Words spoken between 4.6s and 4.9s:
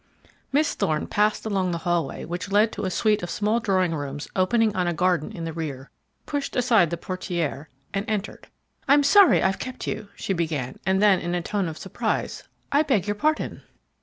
on